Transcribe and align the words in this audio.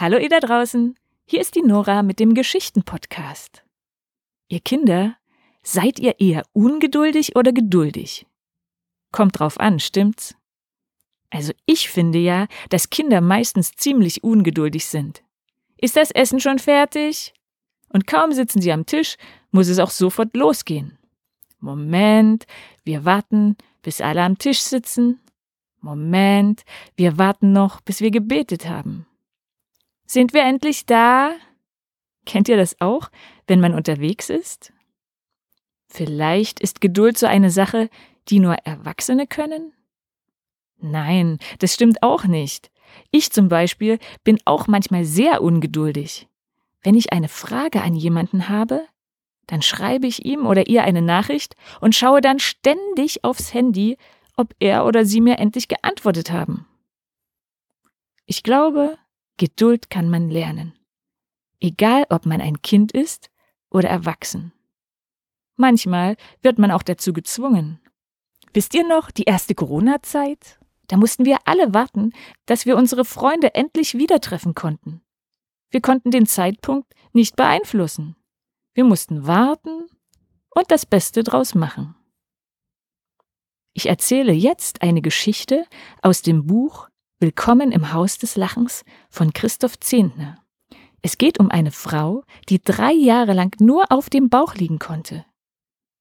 Hallo 0.00 0.16
ihr 0.16 0.28
da 0.28 0.38
draußen, 0.38 0.96
hier 1.24 1.40
ist 1.40 1.56
die 1.56 1.62
Nora 1.62 2.04
mit 2.04 2.20
dem 2.20 2.34
Geschichten-Podcast. 2.34 3.64
Ihr 4.46 4.60
Kinder, 4.60 5.16
seid 5.64 5.98
ihr 5.98 6.20
eher 6.20 6.44
ungeduldig 6.52 7.34
oder 7.34 7.50
geduldig? 7.50 8.24
Kommt 9.10 9.40
drauf 9.40 9.58
an, 9.58 9.80
stimmt's? 9.80 10.36
Also 11.30 11.52
ich 11.66 11.90
finde 11.90 12.20
ja, 12.20 12.46
dass 12.68 12.90
Kinder 12.90 13.20
meistens 13.20 13.72
ziemlich 13.72 14.22
ungeduldig 14.22 14.86
sind. 14.86 15.24
Ist 15.76 15.96
das 15.96 16.12
Essen 16.12 16.38
schon 16.38 16.60
fertig? 16.60 17.34
Und 17.88 18.06
kaum 18.06 18.30
sitzen 18.30 18.62
sie 18.62 18.70
am 18.70 18.86
Tisch, 18.86 19.16
muss 19.50 19.66
es 19.66 19.80
auch 19.80 19.90
sofort 19.90 20.36
losgehen. 20.36 20.96
Moment, 21.58 22.46
wir 22.84 23.04
warten, 23.04 23.56
bis 23.82 24.00
alle 24.00 24.22
am 24.22 24.38
Tisch 24.38 24.60
sitzen. 24.60 25.18
Moment, 25.80 26.62
wir 26.94 27.18
warten 27.18 27.52
noch, 27.52 27.80
bis 27.80 28.00
wir 28.00 28.12
gebetet 28.12 28.68
haben. 28.68 29.07
Sind 30.10 30.32
wir 30.32 30.42
endlich 30.42 30.86
da? 30.86 31.32
Kennt 32.24 32.48
ihr 32.48 32.56
das 32.56 32.80
auch, 32.80 33.10
wenn 33.46 33.60
man 33.60 33.74
unterwegs 33.74 34.30
ist? 34.30 34.72
Vielleicht 35.86 36.60
ist 36.60 36.80
Geduld 36.80 37.18
so 37.18 37.26
eine 37.26 37.50
Sache, 37.50 37.90
die 38.28 38.38
nur 38.38 38.54
Erwachsene 38.54 39.26
können? 39.26 39.74
Nein, 40.78 41.38
das 41.58 41.74
stimmt 41.74 42.02
auch 42.02 42.24
nicht. 42.24 42.70
Ich 43.10 43.32
zum 43.32 43.50
Beispiel 43.50 43.98
bin 44.24 44.38
auch 44.46 44.66
manchmal 44.66 45.04
sehr 45.04 45.42
ungeduldig. 45.42 46.26
Wenn 46.82 46.94
ich 46.94 47.12
eine 47.12 47.28
Frage 47.28 47.82
an 47.82 47.94
jemanden 47.94 48.48
habe, 48.48 48.86
dann 49.46 49.60
schreibe 49.60 50.06
ich 50.06 50.24
ihm 50.24 50.46
oder 50.46 50.68
ihr 50.68 50.84
eine 50.84 51.02
Nachricht 51.02 51.54
und 51.82 51.94
schaue 51.94 52.22
dann 52.22 52.38
ständig 52.38 53.24
aufs 53.24 53.52
Handy, 53.52 53.98
ob 54.38 54.54
er 54.58 54.86
oder 54.86 55.04
sie 55.04 55.20
mir 55.20 55.38
endlich 55.38 55.68
geantwortet 55.68 56.30
haben. 56.30 56.66
Ich 58.24 58.42
glaube, 58.42 58.96
Geduld 59.38 59.88
kann 59.88 60.10
man 60.10 60.28
lernen. 60.28 60.78
Egal, 61.60 62.04
ob 62.10 62.26
man 62.26 62.40
ein 62.40 62.60
Kind 62.60 62.92
ist 62.92 63.30
oder 63.70 63.88
erwachsen. 63.88 64.52
Manchmal 65.56 66.16
wird 66.42 66.58
man 66.58 66.70
auch 66.70 66.82
dazu 66.82 67.12
gezwungen. 67.12 67.80
Wisst 68.52 68.74
ihr 68.74 68.86
noch 68.86 69.10
die 69.10 69.24
erste 69.24 69.54
Corona-Zeit? 69.54 70.58
Da 70.88 70.96
mussten 70.96 71.24
wir 71.24 71.38
alle 71.44 71.74
warten, 71.74 72.12
dass 72.46 72.66
wir 72.66 72.76
unsere 72.76 73.04
Freunde 73.04 73.54
endlich 73.54 73.96
wieder 73.96 74.20
treffen 74.20 74.54
konnten. 74.54 75.02
Wir 75.70 75.80
konnten 75.80 76.10
den 76.10 76.26
Zeitpunkt 76.26 76.94
nicht 77.12 77.36
beeinflussen. 77.36 78.16
Wir 78.74 78.84
mussten 78.84 79.26
warten 79.26 79.86
und 80.50 80.70
das 80.70 80.86
Beste 80.86 81.22
draus 81.22 81.54
machen. 81.54 81.94
Ich 83.74 83.86
erzähle 83.86 84.32
jetzt 84.32 84.82
eine 84.82 85.02
Geschichte 85.02 85.66
aus 86.02 86.22
dem 86.22 86.46
Buch 86.46 86.88
Willkommen 87.20 87.72
im 87.72 87.92
Haus 87.92 88.16
des 88.18 88.36
Lachens 88.36 88.84
von 89.10 89.32
Christoph 89.32 89.80
Zehntner. 89.80 90.38
Es 91.02 91.18
geht 91.18 91.40
um 91.40 91.50
eine 91.50 91.72
Frau, 91.72 92.22
die 92.48 92.62
drei 92.62 92.92
Jahre 92.92 93.32
lang 93.32 93.56
nur 93.58 93.90
auf 93.90 94.08
dem 94.08 94.28
Bauch 94.28 94.54
liegen 94.54 94.78
konnte. 94.78 95.24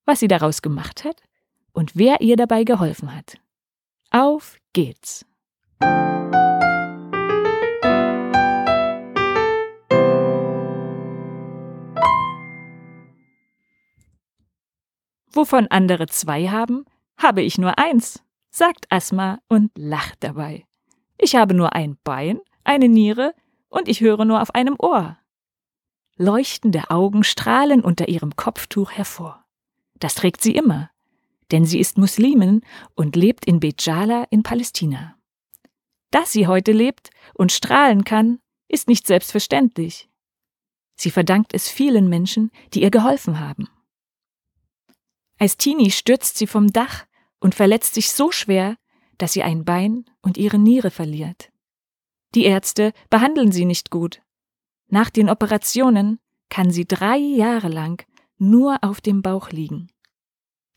Was 0.06 0.20
sie 0.20 0.28
daraus 0.28 0.62
gemacht 0.62 1.06
hat 1.06 1.24
und 1.74 1.96
wer 1.96 2.22
ihr 2.22 2.36
dabei 2.36 2.66
geholfen 2.66 3.16
hat. 3.16 3.40
Auf 4.12 4.60
geht's! 4.74 5.26
Wovon 15.32 15.66
andere 15.72 16.06
zwei 16.06 16.50
haben, 16.50 16.86
habe 17.18 17.42
ich 17.42 17.58
nur 17.58 17.80
eins, 17.80 18.22
sagt 18.52 18.86
Asma 18.92 19.40
und 19.48 19.72
lacht 19.76 20.24
dabei. 20.24 20.67
Ich 21.18 21.36
habe 21.36 21.54
nur 21.54 21.74
ein 21.74 21.98
Bein, 22.04 22.40
eine 22.64 22.88
Niere 22.88 23.34
und 23.70 23.88
ich 23.88 24.02
höre 24.02 24.26
nur 24.26 24.42
auf 24.42 24.54
einem 24.54 24.76
Ohr. 24.80 25.18
Leuchtende 26.18 26.90
Augen 26.90 27.24
strahlen 27.24 27.82
unter 27.82 28.08
ihrem 28.08 28.36
Kopftuch 28.36 28.92
hervor. 28.92 29.46
Das 30.00 30.16
trägt 30.16 30.42
sie 30.42 30.56
immer, 30.56 30.90
denn 31.52 31.66
sie 31.66 31.80
ist 31.80 31.98
Muslimin 31.98 32.62
und 32.96 33.16
lebt 33.16 33.46
in 33.46 33.60
Bejala 33.60 34.26
in 34.30 34.44
Palästina. 34.44 35.16
Dass 36.12 36.32
sie 36.32 36.48
heute 36.48 36.72
lebt 36.72 37.10
und 37.34 37.52
strahlen 37.52 38.04
kann, 38.04 38.40
ist 38.68 38.88
nicht 38.88 39.08
selbstverständlich. 39.08 40.10
Sie 40.96 41.12
verdankt 41.12 41.54
es 41.54 41.70
vielen 41.70 42.10
Menschen, 42.10 42.52
die 42.74 42.82
ihr 42.82 42.92
geholfen 42.92 43.40
haben. 43.40 43.70
Als 45.38 45.58
Teenie 45.58 45.92
stürzt 45.92 46.38
sie 46.38 46.48
vom 46.48 46.72
Dach 46.74 47.06
und 47.40 47.54
verletzt 47.54 47.94
sich 47.94 48.12
so 48.12 48.32
schwer, 48.32 48.78
dass 49.18 49.34
sie 49.34 49.44
ein 49.44 49.66
Bein 49.66 50.06
und 50.22 50.38
ihre 50.38 50.60
Niere 50.60 50.92
verliert. 50.92 51.52
Die 52.36 52.46
Ärzte 52.46 52.94
behandeln 53.10 53.52
sie 53.52 53.66
nicht 53.66 53.90
gut. 53.90 54.22
Nach 54.90 55.10
den 55.10 55.30
Operationen 55.30 56.20
kann 56.50 56.72
sie 56.72 56.86
drei 56.86 57.18
Jahre 57.18 57.70
lang 57.70 58.06
nur 58.38 58.84
auf 58.84 59.02
dem 59.02 59.22
Bauch 59.22 59.50
liegen. 59.50 59.90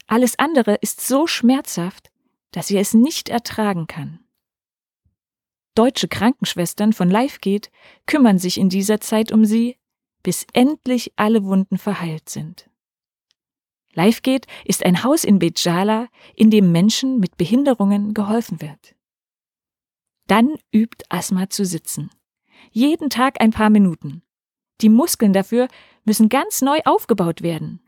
Alles 0.07 0.39
andere 0.39 0.77
ist 0.77 1.01
so 1.01 1.27
schmerzhaft, 1.27 2.11
dass 2.51 2.69
sie 2.69 2.79
es 2.79 2.95
nicht 2.95 3.29
ertragen 3.29 3.87
kann. 3.87 4.21
Deutsche 5.75 6.09
Krankenschwestern 6.09 6.93
von 6.93 7.11
LifeGate 7.11 7.71
kümmern 8.07 8.39
sich 8.39 8.59
in 8.59 8.69
dieser 8.69 9.01
Zeit 9.01 9.31
um 9.31 9.45
sie, 9.45 9.77
bis 10.23 10.47
endlich 10.53 11.13
alle 11.17 11.45
Wunden 11.45 11.79
verheilt 11.79 12.29
sind. 12.29 12.70
LifeGate 13.95 14.47
ist 14.65 14.85
ein 14.85 15.03
Haus 15.03 15.25
in 15.25 15.39
Bejala, 15.39 16.09
in 16.35 16.51
dem 16.51 16.73
Menschen 16.73 17.19
mit 17.19 17.37
Behinderungen 17.37 18.15
geholfen 18.15 18.61
wird. 18.61 18.95
Dann 20.27 20.57
übt 20.73 21.05
Asma 21.09 21.51
zu 21.51 21.65
sitzen. 21.65 22.11
Jeden 22.71 23.11
Tag 23.11 23.41
ein 23.41 23.51
paar 23.51 23.71
Minuten. 23.71 24.23
Die 24.81 24.89
Muskeln 24.89 25.33
dafür 25.33 25.69
müssen 26.05 26.29
ganz 26.29 26.63
neu 26.63 26.79
aufgebaut 26.85 27.43
werden. 27.43 27.81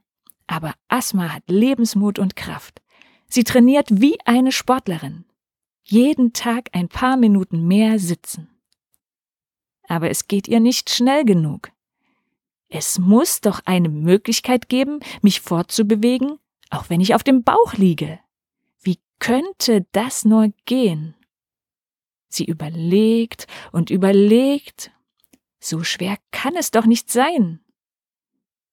Aber 0.46 0.74
Asma 0.88 1.32
hat 1.32 1.44
Lebensmut 1.46 2.18
und 2.18 2.36
Kraft. 2.36 2.82
Sie 3.28 3.44
trainiert 3.44 3.88
wie 3.90 4.18
eine 4.24 4.52
Sportlerin. 4.52 5.24
Jeden 5.84 6.32
Tag 6.32 6.68
ein 6.72 6.88
paar 6.88 7.16
Minuten 7.16 7.66
mehr 7.66 7.98
sitzen. 7.98 8.48
Aber 9.88 10.10
es 10.10 10.28
geht 10.28 10.48
ihr 10.48 10.60
nicht 10.60 10.90
schnell 10.90 11.24
genug. 11.24 11.70
Es 12.74 12.98
muss 12.98 13.42
doch 13.42 13.60
eine 13.66 13.90
Möglichkeit 13.90 14.70
geben, 14.70 15.00
mich 15.20 15.42
fortzubewegen, 15.42 16.38
auch 16.70 16.88
wenn 16.88 17.02
ich 17.02 17.14
auf 17.14 17.22
dem 17.22 17.44
Bauch 17.44 17.74
liege. 17.74 18.18
Wie 18.80 18.98
könnte 19.18 19.86
das 19.92 20.24
nur 20.24 20.54
gehen? 20.64 21.14
Sie 22.28 22.46
überlegt 22.46 23.46
und 23.72 23.90
überlegt. 23.90 24.90
So 25.60 25.84
schwer 25.84 26.16
kann 26.30 26.56
es 26.56 26.70
doch 26.70 26.86
nicht 26.86 27.12
sein. 27.12 27.60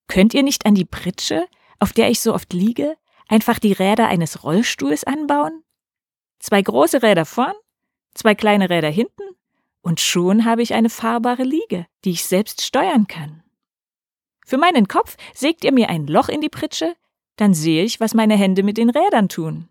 Könnt 0.08 0.34
ihr 0.34 0.44
nicht 0.44 0.66
an 0.66 0.76
die 0.76 0.86
Pritsche, 0.86 1.46
auf 1.80 1.92
der 1.92 2.10
ich 2.10 2.22
so 2.22 2.34
oft 2.34 2.54
liege, 2.54 2.96
einfach 3.28 3.60
die 3.60 3.74
Räder 3.74 4.08
eines 4.08 4.46
Rollstuhls 4.46 5.04
anbauen? 5.04 5.62
Zwei 6.40 6.62
große 6.62 7.04
Räder 7.04 7.26
vorn, 7.26 7.56
zwei 8.14 8.34
kleine 8.34 8.70
Räder 8.70 8.90
hinten, 8.90 9.24
und 9.82 10.00
schon 10.00 10.46
habe 10.46 10.62
ich 10.62 10.74
eine 10.74 10.90
fahrbare 10.90 11.44
Liege, 11.44 11.86
die 12.06 12.12
ich 12.12 12.24
selbst 12.24 12.62
steuern 12.62 13.06
kann. 13.06 13.44
Für 14.50 14.58
meinen 14.58 14.88
Kopf 14.88 15.16
sägt 15.36 15.64
ihr 15.64 15.72
mir 15.72 15.90
ein 15.90 16.08
Loch 16.08 16.28
in 16.28 16.42
die 16.42 16.50
Pritsche, 16.50 16.96
dann 17.36 17.54
sehe 17.54 17.84
ich, 17.84 18.00
was 18.00 18.16
meine 18.16 18.36
Hände 18.36 18.64
mit 18.64 18.80
den 18.80 18.90
Rädern 18.90 19.30
tun. 19.30 19.70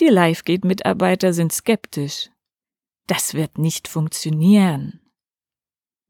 Die 0.00 0.06
LiveGate-Mitarbeiter 0.06 1.34
sind 1.34 1.52
skeptisch. 1.52 2.30
Das 3.08 3.34
wird 3.34 3.58
nicht 3.58 3.86
funktionieren. 3.86 5.02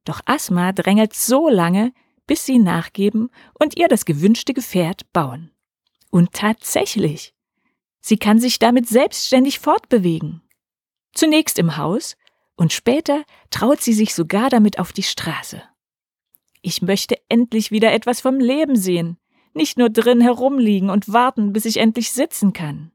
Doch 0.05 0.21
Asma 0.25 0.71
drängelt 0.71 1.15
so 1.15 1.49
lange, 1.49 1.93
bis 2.29 2.47
sie 2.47 2.61
nachgeben 2.61 3.29
und 3.55 3.77
ihr 3.77 3.89
das 3.89 4.05
gewünschte 4.05 4.55
Gefährt 4.55 5.13
bauen. 5.13 5.51
Und 6.11 6.35
tatsächlich. 6.35 7.35
Sie 7.99 8.19
kann 8.19 8.39
sich 8.39 8.61
damit 8.61 8.87
selbstständig 8.87 9.59
fortbewegen. 9.59 10.43
Zunächst 11.13 11.59
im 11.59 11.77
Haus 11.77 12.17
und 12.55 12.73
später 12.73 13.25
traut 13.51 13.81
sie 13.81 13.95
sich 13.95 14.15
sogar 14.15 14.49
damit 14.49 14.79
auf 14.79 14.93
die 14.93 15.03
Straße. 15.03 15.61
Ich 16.63 16.83
möchte 16.83 17.17
endlich 17.29 17.71
wieder 17.71 17.93
etwas 17.93 18.21
vom 18.21 18.39
Leben 18.39 18.77
sehen, 18.77 19.19
nicht 19.55 19.79
nur 19.79 19.91
drin 19.91 20.21
herumliegen 20.21 20.91
und 20.91 21.13
warten, 21.13 21.53
bis 21.53 21.65
ich 21.65 21.79
endlich 21.79 22.13
sitzen 22.13 22.53
kann. 22.53 22.93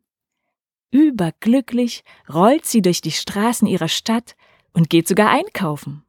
Überglücklich 0.92 2.04
rollt 2.31 2.65
sie 2.65 2.81
durch 2.81 3.01
die 3.01 3.12
Straßen 3.12 3.68
ihrer 3.68 3.88
Stadt 3.88 4.36
und 4.74 4.89
geht 4.89 5.07
sogar 5.07 5.30
einkaufen. 5.30 6.04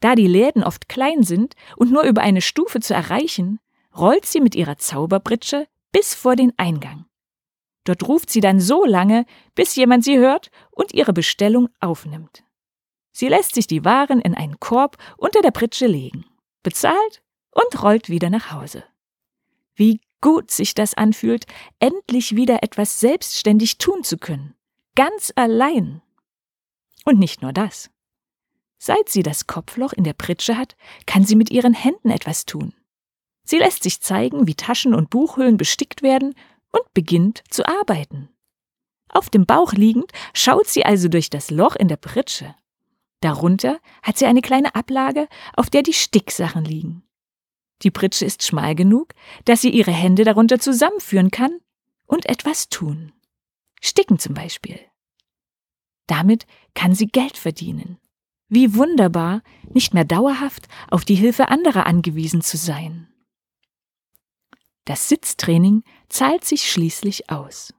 Da 0.00 0.14
die 0.14 0.26
Läden 0.26 0.62
oft 0.62 0.88
klein 0.88 1.22
sind 1.22 1.54
und 1.76 1.90
nur 1.90 2.02
über 2.02 2.22
eine 2.22 2.42
Stufe 2.42 2.80
zu 2.80 2.94
erreichen, 2.94 3.58
rollt 3.96 4.26
sie 4.26 4.40
mit 4.40 4.54
ihrer 4.54 4.76
Zauberpritsche 4.76 5.66
bis 5.92 6.14
vor 6.14 6.36
den 6.36 6.52
Eingang. 6.56 7.06
Dort 7.84 8.06
ruft 8.06 8.30
sie 8.30 8.40
dann 8.40 8.60
so 8.60 8.84
lange, 8.84 9.24
bis 9.54 9.74
jemand 9.74 10.04
sie 10.04 10.18
hört 10.18 10.50
und 10.70 10.92
ihre 10.92 11.12
Bestellung 11.12 11.68
aufnimmt. 11.80 12.44
Sie 13.18 13.26
lässt 13.26 13.56
sich 13.56 13.66
die 13.66 13.84
Waren 13.84 14.20
in 14.20 14.36
einen 14.36 14.60
Korb 14.60 14.96
unter 15.16 15.42
der 15.42 15.50
Pritsche 15.50 15.88
legen, 15.88 16.24
bezahlt 16.62 17.20
und 17.50 17.82
rollt 17.82 18.08
wieder 18.08 18.30
nach 18.30 18.52
Hause. 18.52 18.84
Wie 19.74 20.00
gut 20.20 20.52
sich 20.52 20.72
das 20.72 20.94
anfühlt, 20.94 21.46
endlich 21.80 22.36
wieder 22.36 22.62
etwas 22.62 23.00
selbstständig 23.00 23.78
tun 23.78 24.04
zu 24.04 24.18
können, 24.18 24.54
ganz 24.94 25.32
allein. 25.34 26.00
Und 27.04 27.18
nicht 27.18 27.42
nur 27.42 27.52
das. 27.52 27.90
Seit 28.78 29.08
sie 29.08 29.24
das 29.24 29.48
Kopfloch 29.48 29.92
in 29.92 30.04
der 30.04 30.12
Pritsche 30.12 30.56
hat, 30.56 30.76
kann 31.04 31.24
sie 31.24 31.34
mit 31.34 31.50
ihren 31.50 31.74
Händen 31.74 32.10
etwas 32.10 32.46
tun. 32.46 32.72
Sie 33.42 33.58
lässt 33.58 33.82
sich 33.82 34.00
zeigen, 34.00 34.46
wie 34.46 34.54
Taschen 34.54 34.94
und 34.94 35.10
Buchhüllen 35.10 35.56
bestickt 35.56 36.02
werden 36.02 36.36
und 36.70 36.94
beginnt 36.94 37.42
zu 37.50 37.66
arbeiten. 37.66 38.28
Auf 39.08 39.28
dem 39.28 39.44
Bauch 39.44 39.72
liegend 39.72 40.12
schaut 40.34 40.68
sie 40.68 40.84
also 40.84 41.08
durch 41.08 41.30
das 41.30 41.50
Loch 41.50 41.74
in 41.74 41.88
der 41.88 41.96
Pritsche. 41.96 42.54
Darunter 43.20 43.80
hat 44.02 44.16
sie 44.18 44.26
eine 44.26 44.42
kleine 44.42 44.74
Ablage, 44.74 45.28
auf 45.54 45.70
der 45.70 45.82
die 45.82 45.92
Sticksachen 45.92 46.64
liegen. 46.64 47.02
Die 47.82 47.90
Pritsche 47.90 48.24
ist 48.24 48.44
schmal 48.44 48.74
genug, 48.74 49.14
dass 49.44 49.60
sie 49.60 49.70
ihre 49.70 49.92
Hände 49.92 50.24
darunter 50.24 50.58
zusammenführen 50.58 51.30
kann 51.30 51.58
und 52.06 52.26
etwas 52.26 52.68
tun. 52.68 53.12
Sticken 53.80 54.18
zum 54.18 54.34
Beispiel. 54.34 54.80
Damit 56.06 56.46
kann 56.74 56.94
sie 56.94 57.06
Geld 57.06 57.36
verdienen. 57.36 57.98
Wie 58.48 58.74
wunderbar, 58.74 59.42
nicht 59.68 59.94
mehr 59.94 60.04
dauerhaft 60.04 60.68
auf 60.90 61.04
die 61.04 61.14
Hilfe 61.14 61.48
anderer 61.48 61.86
angewiesen 61.86 62.40
zu 62.40 62.56
sein. 62.56 63.08
Das 64.86 65.08
Sitztraining 65.08 65.84
zahlt 66.08 66.44
sich 66.44 66.70
schließlich 66.70 67.30
aus. 67.30 67.74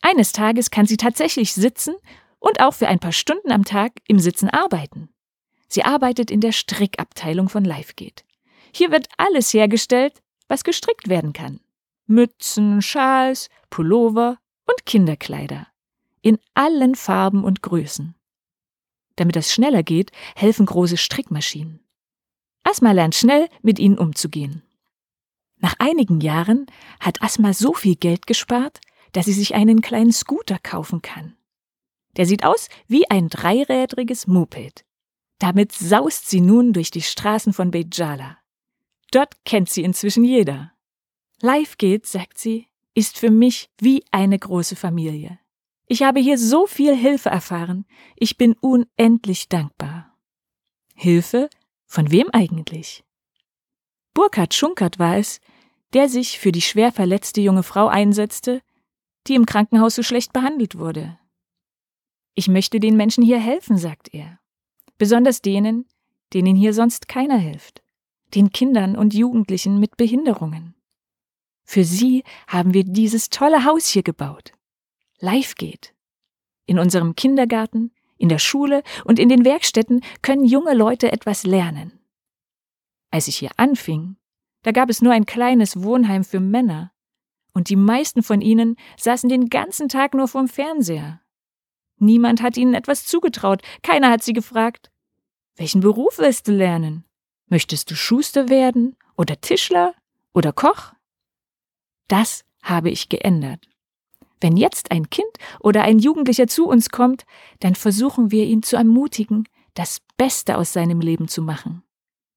Eines 0.00 0.32
Tages 0.32 0.70
kann 0.70 0.86
sie 0.86 0.96
tatsächlich 0.96 1.52
sitzen 1.52 1.94
und 2.40 2.60
auch 2.60 2.74
für 2.74 2.88
ein 2.88 2.98
paar 2.98 3.12
Stunden 3.12 3.52
am 3.52 3.64
Tag 3.64 3.92
im 4.08 4.18
Sitzen 4.18 4.50
arbeiten. 4.50 5.10
Sie 5.68 5.84
arbeitet 5.84 6.30
in 6.30 6.40
der 6.40 6.52
Strickabteilung 6.52 7.48
von 7.48 7.64
LiveGate. 7.64 8.24
Hier 8.74 8.90
wird 8.90 9.06
alles 9.16 9.54
hergestellt, 9.54 10.20
was 10.48 10.64
gestrickt 10.64 11.08
werden 11.08 11.32
kann. 11.32 11.60
Mützen, 12.06 12.82
Schals, 12.82 13.48
Pullover 13.70 14.38
und 14.66 14.84
Kinderkleider. 14.84 15.68
In 16.22 16.38
allen 16.54 16.96
Farben 16.96 17.44
und 17.44 17.62
Größen. 17.62 18.16
Damit 19.16 19.36
das 19.36 19.52
schneller 19.52 19.82
geht, 19.82 20.10
helfen 20.34 20.66
große 20.66 20.96
Strickmaschinen. 20.96 21.80
Asma 22.64 22.92
lernt 22.92 23.14
schnell, 23.14 23.48
mit 23.62 23.78
ihnen 23.78 23.98
umzugehen. 23.98 24.62
Nach 25.58 25.74
einigen 25.78 26.20
Jahren 26.20 26.66
hat 27.00 27.22
Asma 27.22 27.52
so 27.52 27.74
viel 27.74 27.96
Geld 27.96 28.26
gespart, 28.26 28.80
dass 29.12 29.26
sie 29.26 29.32
sich 29.32 29.54
einen 29.54 29.82
kleinen 29.82 30.12
Scooter 30.12 30.58
kaufen 30.62 31.02
kann. 31.02 31.36
Der 32.16 32.26
sieht 32.26 32.44
aus 32.44 32.68
wie 32.88 33.08
ein 33.10 33.28
dreirädriges 33.28 34.26
Moped. 34.26 34.84
Damit 35.38 35.72
saust 35.72 36.28
sie 36.28 36.40
nun 36.40 36.72
durch 36.72 36.90
die 36.90 37.02
Straßen 37.02 37.52
von 37.52 37.70
Bejala. 37.70 38.38
Dort 39.10 39.44
kennt 39.44 39.70
sie 39.70 39.82
inzwischen 39.82 40.24
jeder. 40.24 40.72
Live 41.40 41.78
geht, 41.78 42.06
sagt 42.06 42.38
sie, 42.38 42.68
ist 42.94 43.18
für 43.18 43.30
mich 43.30 43.70
wie 43.78 44.04
eine 44.10 44.38
große 44.38 44.76
Familie. 44.76 45.38
Ich 45.86 46.02
habe 46.02 46.20
hier 46.20 46.38
so 46.38 46.66
viel 46.66 46.94
Hilfe 46.94 47.30
erfahren. 47.30 47.86
Ich 48.16 48.36
bin 48.36 48.54
unendlich 48.60 49.48
dankbar. 49.48 50.16
Hilfe? 50.94 51.48
Von 51.86 52.12
wem 52.12 52.28
eigentlich? 52.32 53.02
Burkhard 54.14 54.54
Schunkert 54.54 54.98
war 54.98 55.16
es, 55.16 55.40
der 55.92 56.08
sich 56.08 56.38
für 56.38 56.52
die 56.52 56.62
schwer 56.62 56.92
verletzte 56.92 57.40
junge 57.40 57.62
Frau 57.62 57.88
einsetzte, 57.88 58.60
die 59.26 59.34
im 59.34 59.46
Krankenhaus 59.46 59.96
so 59.96 60.02
schlecht 60.02 60.32
behandelt 60.32 60.78
wurde. 60.78 61.18
Ich 62.34 62.48
möchte 62.48 62.80
den 62.80 62.96
Menschen 62.96 63.24
hier 63.24 63.38
helfen, 63.38 63.76
sagt 63.76 64.14
er. 64.14 64.38
Besonders 64.98 65.42
denen, 65.42 65.86
denen 66.32 66.56
hier 66.56 66.74
sonst 66.74 67.08
keiner 67.08 67.38
hilft. 67.38 67.82
Den 68.34 68.50
Kindern 68.50 68.96
und 68.96 69.14
Jugendlichen 69.14 69.80
mit 69.80 69.96
Behinderungen. 69.96 70.74
Für 71.64 71.84
sie 71.84 72.24
haben 72.46 72.74
wir 72.74 72.84
dieses 72.84 73.30
tolle 73.30 73.64
Haus 73.64 73.88
hier 73.88 74.02
gebaut 74.02 74.52
live 75.20 75.54
geht. 75.54 75.94
In 76.66 76.78
unserem 76.78 77.14
Kindergarten, 77.14 77.92
in 78.16 78.28
der 78.28 78.38
Schule 78.38 78.82
und 79.04 79.18
in 79.18 79.28
den 79.28 79.44
Werkstätten 79.44 80.02
können 80.22 80.44
junge 80.44 80.74
Leute 80.74 81.12
etwas 81.12 81.44
lernen. 81.44 81.98
Als 83.10 83.28
ich 83.28 83.36
hier 83.36 83.50
anfing, 83.56 84.16
da 84.62 84.72
gab 84.72 84.90
es 84.90 85.02
nur 85.02 85.12
ein 85.12 85.26
kleines 85.26 85.82
Wohnheim 85.82 86.24
für 86.24 86.40
Männer, 86.40 86.92
und 87.52 87.68
die 87.68 87.76
meisten 87.76 88.22
von 88.22 88.40
ihnen 88.40 88.76
saßen 88.96 89.28
den 89.28 89.48
ganzen 89.48 89.88
Tag 89.88 90.14
nur 90.14 90.28
vorm 90.28 90.48
Fernseher. 90.48 91.20
Niemand 92.00 92.42
hat 92.42 92.56
ihnen 92.56 92.74
etwas 92.74 93.06
zugetraut, 93.06 93.62
keiner 93.82 94.10
hat 94.10 94.22
sie 94.22 94.32
gefragt, 94.32 94.90
welchen 95.56 95.82
Beruf 95.82 96.18
willst 96.18 96.48
du 96.48 96.52
lernen? 96.52 97.04
Möchtest 97.46 97.90
du 97.90 97.94
Schuster 97.94 98.48
werden 98.48 98.96
oder 99.18 99.38
Tischler 99.38 99.94
oder 100.32 100.52
Koch? 100.54 100.94
Das 102.08 102.44
habe 102.62 102.88
ich 102.88 103.10
geändert. 103.10 103.68
Wenn 104.40 104.56
jetzt 104.56 104.90
ein 104.90 105.10
Kind 105.10 105.30
oder 105.60 105.82
ein 105.82 105.98
Jugendlicher 105.98 106.46
zu 106.46 106.66
uns 106.66 106.88
kommt, 106.88 107.26
dann 107.58 107.74
versuchen 107.74 108.30
wir 108.30 108.46
ihn 108.46 108.62
zu 108.62 108.76
ermutigen, 108.76 109.46
das 109.74 110.00
Beste 110.16 110.56
aus 110.56 110.72
seinem 110.72 111.00
Leben 111.00 111.28
zu 111.28 111.42
machen. 111.42 111.82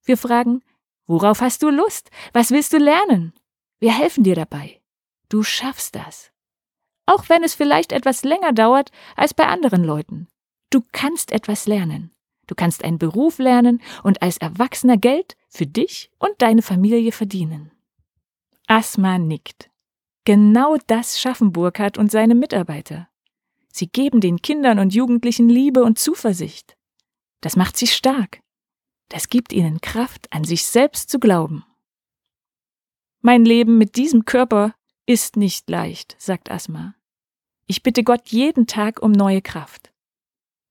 Wir 0.04 0.18
fragen, 0.18 0.62
worauf 1.08 1.40
hast 1.40 1.64
du 1.64 1.70
Lust? 1.70 2.12
Was 2.34 2.52
willst 2.52 2.74
du 2.74 2.78
lernen? 2.78 3.32
Wir 3.80 3.98
helfen 3.98 4.26
dir 4.26 4.36
dabei. 4.36 4.82
Du 5.30 5.44
schaffst 5.44 5.96
das. 5.96 6.33
Auch 7.06 7.30
wenn 7.30 7.44
es 7.44 7.54
vielleicht 7.54 7.92
etwas 7.92 8.24
länger 8.24 8.54
dauert 8.54 8.92
als 9.16 9.34
bei 9.34 9.46
anderen 9.46 9.84
Leuten. 9.84 10.28
Du 10.70 10.82
kannst 10.92 11.32
etwas 11.32 11.68
lernen. 11.68 12.12
Du 12.48 12.56
kannst 12.56 12.84
einen 12.84 13.00
Beruf 13.00 13.40
lernen 13.40 13.82
und 14.04 14.22
als 14.22 14.38
Erwachsener 14.38 14.98
Geld 14.98 15.38
für 15.50 15.66
dich 15.66 16.12
und 16.20 16.32
deine 16.40 16.62
Familie 16.62 17.12
verdienen. 17.12 17.72
Asma 18.68 19.18
nickt. 19.18 19.70
Genau 20.26 20.78
das 20.88 21.20
schaffen 21.20 21.52
Burkhardt 21.52 21.98
und 21.98 22.12
seine 22.12 22.36
Mitarbeiter. 22.36 23.10
Sie 23.72 23.88
geben 23.88 24.22
den 24.22 24.42
Kindern 24.42 24.80
und 24.80 24.94
Jugendlichen 24.94 25.50
Liebe 25.50 25.84
und 25.84 26.00
Zuversicht. 26.00 26.78
Das 27.42 27.56
macht 27.56 27.76
sie 27.76 27.88
stark. 27.88 28.42
Das 29.10 29.30
gibt 29.30 29.52
ihnen 29.52 29.82
Kraft, 29.82 30.32
an 30.32 30.44
sich 30.44 30.66
selbst 30.66 31.10
zu 31.10 31.20
glauben. 31.20 31.66
Mein 33.22 33.46
Leben 33.46 33.78
mit 33.78 33.96
diesem 33.96 34.26
Körper 34.26 34.76
ist 35.06 35.38
nicht 35.38 35.70
leicht, 35.70 36.16
sagt 36.20 36.50
Asma. 36.50 36.96
Ich 37.68 37.84
bitte 37.84 38.04
Gott 38.04 38.30
jeden 38.30 38.68
Tag 38.68 39.02
um 39.02 39.12
neue 39.12 39.42
Kraft. 39.42 39.92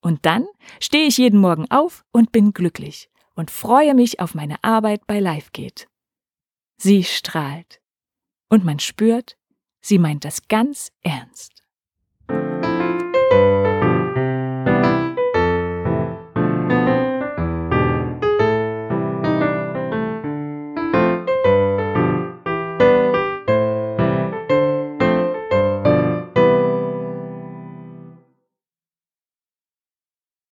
Und 0.01 0.27
dann 0.27 0.47
stehe 0.81 1.07
ich 1.07 1.19
jeden 1.19 1.41
Morgen 1.41 1.71
auf 1.71 2.05
und 2.13 2.33
bin 2.33 2.53
glücklich 2.53 3.09
und 3.35 3.51
freue 3.51 3.95
mich 3.95 4.21
auf 4.21 4.35
meine 4.35 4.63
Arbeit 4.63 5.07
bei 5.07 5.21
LiveGate. 5.21 5.87
Sie 6.77 7.05
strahlt. 7.05 7.81
Und 8.49 8.65
man 8.65 8.79
spürt, 8.79 9.39
Sie 9.81 9.99
meint 9.99 10.25
das 10.25 10.49
ganz 10.49 10.93
ernst. 11.03 11.62